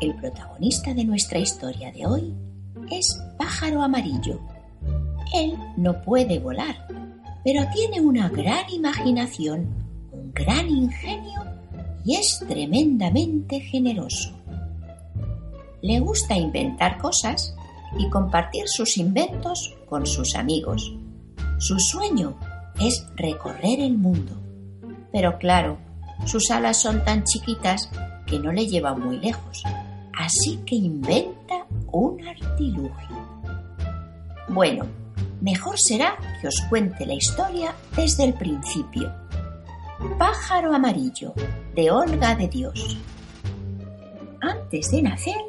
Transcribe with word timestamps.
El 0.00 0.14
protagonista 0.16 0.92
de 0.92 1.04
nuestra 1.04 1.38
historia 1.38 1.92
de 1.92 2.06
hoy 2.06 2.34
es 2.90 3.18
Pájaro 3.38 3.82
Amarillo. 3.82 4.40
Él 5.32 5.56
no 5.76 6.02
puede 6.02 6.38
volar, 6.40 6.86
pero 7.44 7.62
tiene 7.72 8.00
una 8.00 8.28
gran 8.28 8.68
imaginación, 8.70 9.68
un 10.12 10.32
gran 10.32 10.68
ingenio 10.68 11.40
y 12.04 12.16
es 12.16 12.44
tremendamente 12.46 13.60
generoso. 13.60 14.32
Le 15.80 16.00
gusta 16.00 16.36
inventar 16.36 16.98
cosas 16.98 17.54
y 17.98 18.10
compartir 18.10 18.64
sus 18.66 18.98
inventos 18.98 19.76
con 19.88 20.06
sus 20.06 20.34
amigos. 20.34 20.92
Su 21.58 21.78
sueño 21.78 22.36
es 22.80 23.06
recorrer 23.16 23.80
el 23.80 23.96
mundo. 23.96 24.40
Pero 25.12 25.38
claro, 25.38 25.78
sus 26.26 26.50
alas 26.50 26.78
son 26.78 27.04
tan 27.04 27.22
chiquitas 27.24 27.88
que 28.26 28.38
no 28.38 28.52
le 28.52 28.66
llevan 28.66 29.00
muy 29.00 29.18
lejos. 29.18 29.62
Así 30.18 30.58
que 30.66 30.76
inventa 30.76 31.66
un 31.92 32.26
artilugio. 32.26 33.16
Bueno, 34.48 34.86
mejor 35.40 35.78
será 35.78 36.16
que 36.40 36.48
os 36.48 36.60
cuente 36.68 37.06
la 37.06 37.14
historia 37.14 37.74
desde 37.96 38.24
el 38.24 38.34
principio. 38.34 39.12
Pájaro 40.18 40.74
amarillo, 40.74 41.32
de 41.74 41.90
Olga 41.90 42.34
de 42.34 42.48
Dios. 42.48 42.98
Antes 44.40 44.90
de 44.90 45.02
nacer, 45.02 45.40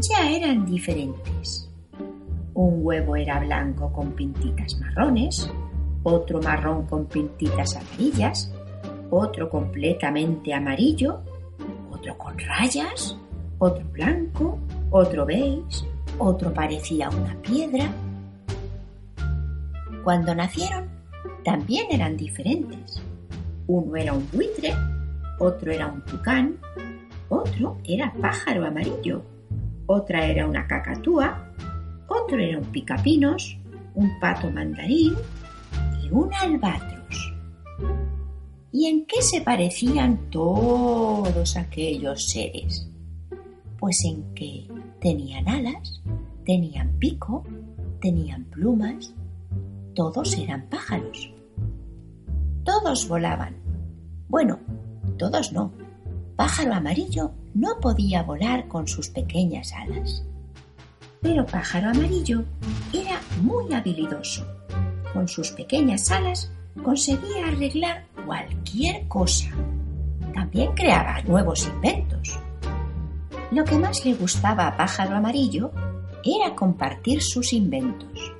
ya 0.00 0.30
eran 0.30 0.66
diferentes. 0.66 1.68
Un 2.54 2.84
huevo 2.84 3.16
era 3.16 3.38
blanco 3.40 3.92
con 3.92 4.12
pintitas 4.12 4.78
marrones, 4.80 5.50
otro 6.02 6.40
marrón 6.42 6.86
con 6.86 7.06
pintitas 7.06 7.76
amarillas, 7.76 8.52
otro 9.10 9.48
completamente 9.48 10.52
amarillo, 10.52 11.20
otro 11.90 12.16
con 12.18 12.38
rayas, 12.38 13.16
otro 13.60 13.84
blanco, 13.92 14.58
otro 14.90 15.26
beige, 15.26 15.86
otro 16.18 16.52
parecía 16.52 17.10
una 17.10 17.34
piedra. 17.42 17.92
Cuando 20.02 20.34
nacieron, 20.34 20.88
también 21.44 21.86
eran 21.90 22.16
diferentes. 22.16 23.02
Uno 23.66 23.96
era 23.96 24.14
un 24.14 24.26
buitre, 24.32 24.72
otro 25.38 25.70
era 25.70 25.86
un 25.88 26.02
tucán, 26.06 26.56
otro 27.28 27.76
era 27.84 28.12
pájaro 28.20 28.66
amarillo, 28.66 29.22
otra 29.86 30.24
era 30.24 30.46
una 30.46 30.66
cacatúa, 30.66 31.52
otro 32.08 32.38
era 32.38 32.58
un 32.58 32.64
picapinos, 32.64 33.58
un 33.94 34.18
pato 34.20 34.50
mandarín 34.50 35.14
y 36.02 36.10
un 36.10 36.32
albatros. 36.32 37.34
¿Y 38.72 38.86
en 38.86 39.04
qué 39.04 39.20
se 39.20 39.42
parecían 39.42 40.30
todos 40.30 41.56
aquellos 41.58 42.30
seres? 42.30 42.89
Pues 43.80 44.04
en 44.04 44.34
que 44.34 44.68
tenían 45.00 45.48
alas, 45.48 46.02
tenían 46.44 46.98
pico, 46.98 47.44
tenían 48.00 48.44
plumas, 48.44 49.14
todos 49.94 50.36
eran 50.38 50.68
pájaros. 50.68 51.32
Todos 52.62 53.08
volaban. 53.08 53.56
Bueno, 54.28 54.58
todos 55.18 55.52
no. 55.52 55.72
Pájaro 56.36 56.74
amarillo 56.74 57.32
no 57.54 57.80
podía 57.80 58.22
volar 58.22 58.68
con 58.68 58.86
sus 58.86 59.08
pequeñas 59.08 59.72
alas. 59.72 60.24
Pero 61.22 61.44
Pájaro 61.44 61.90
Amarillo 61.90 62.44
era 62.92 63.20
muy 63.42 63.72
habilidoso. 63.74 64.46
Con 65.12 65.28
sus 65.28 65.50
pequeñas 65.50 66.10
alas 66.10 66.50
conseguía 66.82 67.48
arreglar 67.48 68.06
cualquier 68.26 69.06
cosa. 69.08 69.50
También 70.32 70.72
creaba 70.72 71.20
nuevos 71.22 71.66
inventos. 71.66 72.38
Lo 73.50 73.64
que 73.64 73.78
más 73.78 74.04
le 74.04 74.14
gustaba 74.14 74.68
a 74.68 74.76
Pájaro 74.76 75.16
Amarillo 75.16 75.72
era 76.24 76.54
compartir 76.54 77.20
sus 77.20 77.52
inventos. 77.52 78.32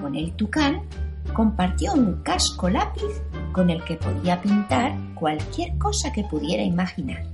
Con 0.00 0.14
el 0.14 0.32
tucán 0.34 0.82
compartió 1.32 1.94
un 1.94 2.22
casco 2.22 2.68
lápiz 2.68 3.22
con 3.52 3.70
el 3.70 3.82
que 3.82 3.96
podía 3.96 4.40
pintar 4.42 4.94
cualquier 5.14 5.78
cosa 5.78 6.12
que 6.12 6.24
pudiera 6.24 6.62
imaginar. 6.62 7.24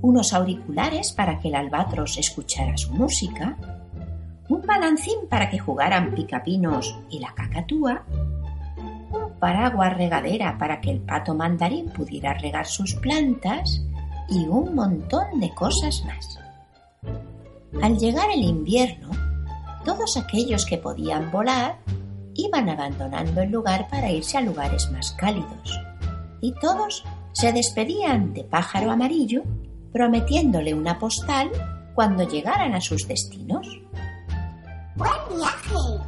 Unos 0.00 0.32
auriculares 0.32 1.10
para 1.10 1.40
que 1.40 1.48
el 1.48 1.56
albatros 1.56 2.18
escuchara 2.18 2.76
su 2.76 2.92
música, 2.92 3.56
un 4.48 4.62
balancín 4.62 5.28
para 5.28 5.50
que 5.50 5.58
jugaran 5.58 6.14
picapinos 6.14 6.96
y 7.10 7.18
la 7.18 7.34
cacatúa, 7.34 8.04
un 9.10 9.32
paraguas 9.40 9.96
regadera 9.96 10.56
para 10.56 10.80
que 10.80 10.92
el 10.92 11.00
pato 11.00 11.34
mandarín 11.34 11.90
pudiera 11.90 12.34
regar 12.34 12.66
sus 12.66 12.94
plantas 12.94 13.82
y 14.28 14.46
un 14.46 14.74
montón 14.74 15.40
de 15.40 15.52
cosas 15.54 16.04
más. 16.04 16.38
Al 17.82 17.98
llegar 17.98 18.30
el 18.30 18.42
invierno, 18.42 19.10
todos 19.84 20.16
aquellos 20.16 20.66
que 20.66 20.78
podían 20.78 21.30
volar 21.30 21.78
iban 22.34 22.68
abandonando 22.68 23.42
el 23.42 23.50
lugar 23.50 23.88
para 23.88 24.10
irse 24.10 24.38
a 24.38 24.42
lugares 24.42 24.90
más 24.90 25.12
cálidos, 25.12 25.80
y 26.40 26.52
todos 26.60 27.04
se 27.32 27.52
despedían 27.52 28.32
de 28.32 28.44
pájaro 28.44 28.90
amarillo 28.90 29.42
prometiéndole 29.92 30.74
una 30.74 30.98
postal 30.98 31.50
cuando 31.94 32.22
llegaran 32.22 32.74
a 32.74 32.80
sus 32.80 33.08
destinos. 33.08 33.80
¡Buen 34.96 35.10
viaje! 35.36 36.02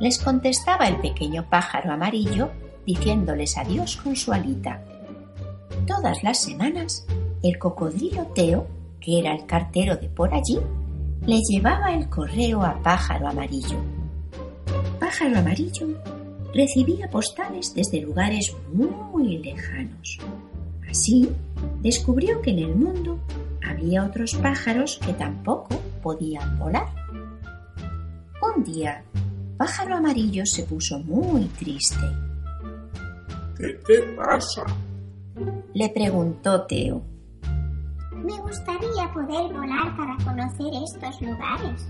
Les 0.00 0.18
contestaba 0.18 0.88
el 0.88 0.96
pequeño 0.96 1.48
pájaro 1.48 1.92
amarillo 1.92 2.50
diciéndoles 2.86 3.56
adiós 3.56 3.96
con 3.96 4.16
su 4.16 4.32
alita. 4.32 4.82
Todas 5.86 6.22
las 6.22 6.42
semanas, 6.42 7.06
el 7.42 7.58
cocodrilo 7.58 8.26
Teo, 8.34 8.66
que 9.00 9.18
era 9.18 9.34
el 9.34 9.46
cartero 9.46 9.96
de 9.96 10.08
por 10.08 10.32
allí, 10.32 10.58
le 11.26 11.40
llevaba 11.48 11.94
el 11.94 12.08
correo 12.08 12.62
a 12.62 12.80
pájaro 12.82 13.28
amarillo. 13.28 13.78
Pájaro 14.98 15.38
amarillo 15.38 15.88
recibía 16.54 17.08
postales 17.10 17.74
desde 17.74 18.00
lugares 18.00 18.54
muy 18.72 19.38
lejanos. 19.38 20.18
Así, 20.88 21.28
descubrió 21.80 22.42
que 22.42 22.50
en 22.50 22.58
el 22.58 22.74
mundo 22.74 23.18
había 23.66 24.04
otros 24.04 24.34
pájaros 24.34 25.00
que 25.04 25.12
tampoco 25.14 25.80
podían 26.02 26.58
volar. 26.58 26.88
Un 28.56 28.64
día, 28.64 29.02
Pájaro 29.56 29.96
Amarillo 29.96 30.44
se 30.44 30.64
puso 30.64 30.98
muy 30.98 31.44
triste. 31.44 32.04
¿Qué 33.56 33.68
te 33.86 34.02
pasa? 34.16 34.64
Le 35.72 35.88
preguntó 35.90 36.62
Teo. 36.66 37.11
Me 38.24 38.38
gustaría 38.38 39.12
poder 39.12 39.52
volar 39.52 39.96
para 39.96 40.16
conocer 40.24 40.72
estos 40.84 41.20
lugares. 41.20 41.88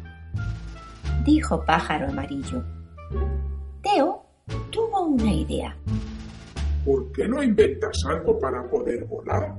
Dijo 1.24 1.62
Pájaro 1.64 2.08
Amarillo. 2.08 2.64
Teo 3.82 4.24
tuvo 4.70 5.02
una 5.02 5.32
idea. 5.32 5.76
¿Por 6.84 7.12
qué 7.12 7.28
no 7.28 7.42
inventas 7.42 8.04
algo 8.06 8.38
para 8.38 8.66
poder 8.68 9.04
volar? 9.04 9.54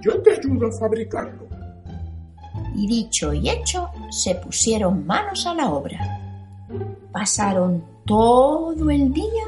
Yo 0.00 0.22
te 0.22 0.32
ayudo 0.32 0.68
a 0.68 0.72
fabricarlo. 0.72 1.46
Y 2.74 2.86
dicho 2.86 3.32
y 3.32 3.50
hecho, 3.50 3.90
se 4.10 4.34
pusieron 4.36 5.06
manos 5.06 5.46
a 5.46 5.54
la 5.54 5.70
obra. 5.70 5.98
Pasaron 7.12 7.84
todo 8.06 8.90
el 8.90 9.12
día 9.12 9.44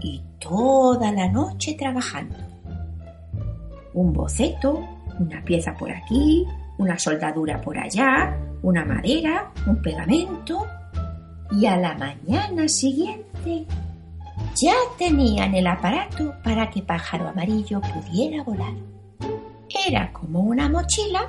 y 0.00 0.22
toda 0.38 1.12
la 1.12 1.28
noche 1.28 1.76
trabajando. 1.78 2.36
Un 3.94 4.12
boceto, 4.12 4.80
una 5.18 5.42
pieza 5.44 5.74
por 5.74 5.90
aquí, 5.90 6.46
una 6.78 6.98
soldadura 6.98 7.60
por 7.60 7.78
allá, 7.78 8.36
una 8.62 8.84
madera, 8.84 9.50
un 9.66 9.80
pegamento. 9.80 10.66
Y 11.50 11.66
a 11.66 11.76
la 11.76 11.94
mañana 11.94 12.66
siguiente 12.66 13.66
ya 14.60 14.74
tenían 14.98 15.54
el 15.54 15.66
aparato 15.66 16.34
para 16.42 16.70
que 16.70 16.82
Pájaro 16.82 17.28
Amarillo 17.28 17.80
pudiera 17.80 18.42
volar. 18.42 18.72
Era 19.86 20.12
como 20.12 20.40
una 20.40 20.68
mochila 20.68 21.26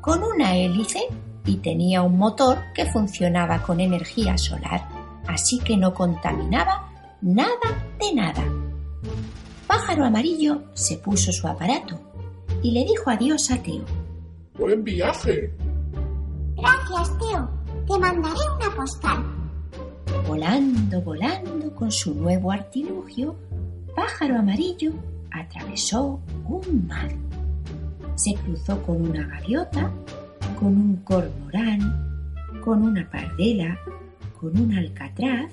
con 0.00 0.22
una 0.22 0.56
hélice 0.56 1.00
y 1.44 1.56
tenía 1.56 2.02
un 2.02 2.18
motor 2.18 2.58
que 2.74 2.86
funcionaba 2.86 3.62
con 3.62 3.80
energía 3.80 4.36
solar, 4.36 4.88
así 5.28 5.58
que 5.58 5.76
no 5.76 5.94
contaminaba 5.94 6.88
nada 7.20 7.86
de 8.00 8.14
nada. 8.14 8.44
Pájaro 9.66 10.04
Amarillo 10.04 10.62
se 10.74 10.98
puso 10.98 11.32
su 11.32 11.46
aparato 11.46 12.11
y 12.62 12.70
le 12.70 12.84
dijo 12.84 13.10
adiós 13.10 13.50
a 13.50 13.62
Teo. 13.62 13.84
Buen 14.58 14.84
viaje. 14.84 15.52
Gracias, 16.56 17.18
Teo. 17.18 17.48
Te 17.86 17.98
mandaré 17.98 18.40
una 18.56 18.74
postal. 18.76 19.24
Volando, 20.26 21.00
volando 21.02 21.74
con 21.74 21.90
su 21.90 22.14
nuevo 22.14 22.52
artilugio, 22.52 23.36
Pájaro 23.96 24.38
Amarillo 24.38 24.92
atravesó 25.30 26.20
un 26.46 26.86
mar. 26.86 27.10
Se 28.14 28.34
cruzó 28.34 28.80
con 28.82 29.02
una 29.10 29.26
gaviota, 29.26 29.90
con 30.58 30.68
un 30.68 30.96
cormorán, 30.98 31.80
con 32.62 32.82
una 32.82 33.08
pardela, 33.10 33.78
con 34.38 34.56
un 34.58 34.76
alcatraz, 34.76 35.50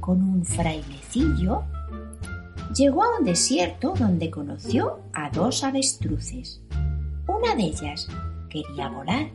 con 0.00 0.22
un 0.22 0.44
frailecillo. 0.44 1.62
Llegó 2.74 3.02
a 3.02 3.18
un 3.18 3.24
desierto 3.24 3.94
donde 3.98 4.30
conoció 4.30 5.00
a 5.12 5.28
dos 5.30 5.64
avestruces. 5.64 6.62
Una 7.26 7.56
de 7.56 7.64
ellas 7.64 8.08
quería 8.48 8.88
volar, 8.88 9.28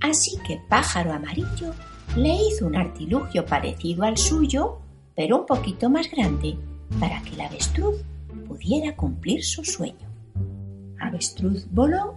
así 0.00 0.38
que 0.46 0.58
Pájaro 0.68 1.12
Amarillo 1.12 1.74
le 2.16 2.34
hizo 2.34 2.66
un 2.66 2.76
artilugio 2.76 3.44
parecido 3.44 4.04
al 4.04 4.16
suyo, 4.16 4.78
pero 5.14 5.40
un 5.40 5.46
poquito 5.46 5.90
más 5.90 6.10
grande, 6.10 6.56
para 6.98 7.20
que 7.22 7.36
la 7.36 7.46
avestruz 7.46 7.96
pudiera 8.48 8.96
cumplir 8.96 9.44
su 9.44 9.62
sueño. 9.62 10.08
Avestruz 10.98 11.66
voló 11.70 12.14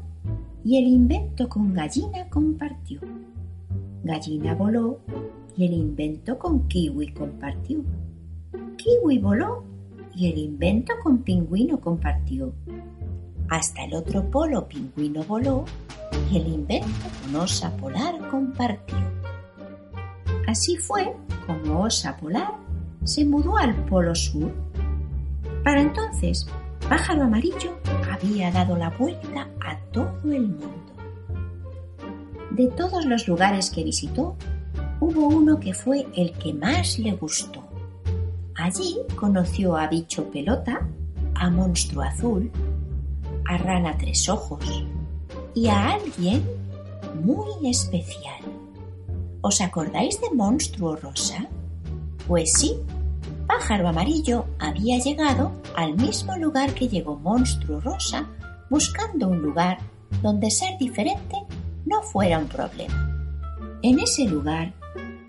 y 0.63 0.77
el 0.77 0.85
invento 0.85 1.49
con 1.49 1.73
gallina 1.73 2.29
compartió. 2.29 3.01
Gallina 4.03 4.55
voló 4.55 4.99
y 5.57 5.65
el 5.65 5.73
invento 5.73 6.39
con 6.39 6.65
kiwi 6.69 7.13
compartió. 7.13 7.83
Kiwi 8.77 9.19
voló 9.19 9.68
y 10.19 10.29
el 10.29 10.37
invento 10.37 10.93
con 11.01 11.19
pingüino 11.19 11.79
compartió. 11.79 12.51
Hasta 13.47 13.85
el 13.85 13.95
otro 13.95 14.29
polo 14.29 14.67
pingüino 14.67 15.23
voló 15.23 15.63
y 16.29 16.37
el 16.37 16.47
invento 16.47 17.07
con 17.21 17.37
osa 17.37 17.71
polar 17.77 18.27
compartió. 18.29 18.97
Así 20.45 20.75
fue 20.75 21.15
como 21.47 21.83
osa 21.83 22.17
polar 22.17 22.53
se 23.05 23.23
mudó 23.23 23.55
al 23.57 23.73
polo 23.85 24.13
sur. 24.13 24.51
Para 25.63 25.81
entonces, 25.81 26.45
pájaro 26.89 27.23
amarillo 27.23 27.79
había 28.11 28.51
dado 28.51 28.75
la 28.75 28.89
vuelta 28.89 29.47
a 29.65 29.77
todo 29.93 30.33
el 30.33 30.49
mundo. 30.49 30.93
De 32.51 32.67
todos 32.67 33.05
los 33.05 33.25
lugares 33.25 33.69
que 33.69 33.85
visitó, 33.85 34.35
hubo 34.99 35.29
uno 35.29 35.61
que 35.61 35.73
fue 35.73 36.07
el 36.13 36.33
que 36.33 36.53
más 36.53 36.99
le 36.99 37.13
gustó. 37.13 37.68
Allí 38.59 38.97
conoció 39.15 39.77
a 39.77 39.87
Bicho 39.87 40.29
Pelota, 40.29 40.85
a 41.33 41.49
Monstruo 41.49 42.03
Azul, 42.03 42.51
a 43.47 43.57
Rana 43.57 43.97
Tres 43.97 44.27
Ojos 44.27 44.83
y 45.55 45.67
a 45.67 45.93
alguien 45.93 46.45
muy 47.23 47.69
especial. 47.69 48.41
¿Os 49.39 49.61
acordáis 49.61 50.19
de 50.19 50.31
Monstruo 50.31 50.97
Rosa? 50.97 51.47
Pues 52.27 52.51
sí, 52.51 52.75
Pájaro 53.47 53.87
Amarillo 53.87 54.45
había 54.59 54.99
llegado 54.99 55.53
al 55.77 55.95
mismo 55.95 56.35
lugar 56.35 56.73
que 56.73 56.89
llegó 56.89 57.15
Monstruo 57.15 57.79
Rosa 57.79 58.27
buscando 58.69 59.29
un 59.29 59.41
lugar 59.41 59.77
donde 60.21 60.51
ser 60.51 60.77
diferente 60.77 61.37
no 61.85 62.01
fuera 62.01 62.37
un 62.37 62.47
problema. 62.49 63.09
En 63.83 64.01
ese 64.01 64.25
lugar, 64.25 64.73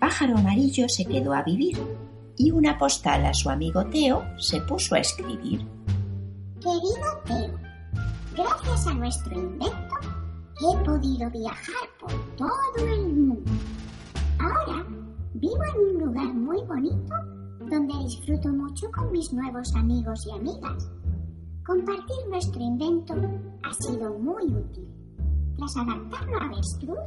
Pájaro 0.01 0.37
Amarillo 0.37 0.89
se 0.89 1.05
quedó 1.05 1.33
a 1.33 1.43
vivir 1.43 1.77
y 2.41 2.49
una 2.49 2.75
postal 2.75 3.23
a 3.25 3.33
su 3.35 3.51
amigo 3.51 3.85
Teo 3.85 4.23
se 4.39 4.59
puso 4.61 4.95
a 4.95 4.99
escribir. 4.99 5.63
Querido 6.59 7.21
Teo, 7.23 7.59
gracias 8.35 8.87
a 8.87 8.93
nuestro 8.95 9.39
invento 9.39 9.95
he 10.59 10.83
podido 10.83 11.29
viajar 11.29 11.87
por 11.99 12.11
todo 12.37 12.87
el 12.87 13.13
mundo. 13.13 13.51
Ahora 14.39 14.87
vivo 15.35 15.63
en 15.75 15.95
un 15.95 16.03
lugar 16.03 16.33
muy 16.33 16.63
bonito 16.63 17.13
donde 17.69 17.93
disfruto 18.05 18.49
mucho 18.49 18.89
con 18.91 19.11
mis 19.11 19.31
nuevos 19.31 19.75
amigos 19.75 20.25
y 20.25 20.31
amigas. 20.31 20.89
Compartir 21.63 22.27
nuestro 22.27 22.59
invento 22.59 23.13
ha 23.61 23.73
sido 23.73 24.17
muy 24.17 24.45
útil. 24.45 24.87
Tras 25.57 25.77
adaptarlo 25.77 26.37
a 26.39 26.45
avestruz, 26.45 26.99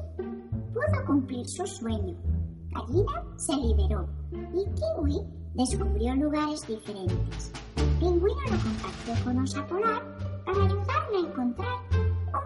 pudo 0.72 1.06
cumplir 1.06 1.44
su 1.48 1.66
sueño. 1.66 2.33
Gallina 2.74 3.24
se 3.36 3.56
liberó 3.56 4.06
y 4.52 4.64
Kiwi 4.74 5.22
descubrió 5.54 6.14
lugares 6.16 6.66
diferentes. 6.66 7.52
Pingüino 8.00 8.40
lo 8.50 8.58
compartió 8.58 9.24
con 9.24 9.38
Osa 9.38 9.66
Polar 9.66 10.02
para 10.44 10.64
ayudarle 10.64 11.16
a 11.16 11.20
encontrar 11.20 11.78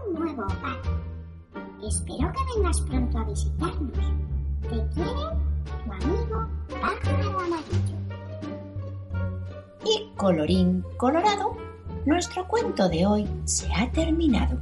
un 0.07 0.15
nuevo 0.15 0.43
hogar. 0.43 0.81
Espero 1.83 2.33
que 2.33 2.55
vengas 2.55 2.81
pronto 2.83 3.19
a 3.19 3.25
visitarnos. 3.25 3.93
Te 4.63 4.89
quiere 4.95 5.25
tu 5.85 5.93
amigo 5.93 6.47
Pájaro 6.81 7.41
Amarillo. 7.41 7.99
Y 9.85 10.15
colorín 10.17 10.85
colorado, 10.99 11.57
nuestro 12.05 12.47
cuento 12.47 12.89
de 12.89 13.07
hoy 13.07 13.29
se 13.45 13.73
ha 13.73 13.91
terminado. 13.93 14.59